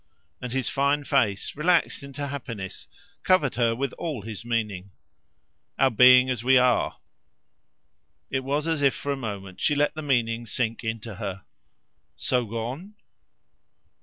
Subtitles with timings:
[0.41, 2.87] And his fine face, relaxed into happiness,
[3.21, 4.89] covered her with all his meaning.
[5.77, 6.97] "Our being as we are."
[8.31, 11.43] It was as if for a moment she let the meaning sink into her.
[12.15, 12.95] "So gone?"